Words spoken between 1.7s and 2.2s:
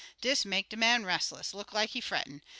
like he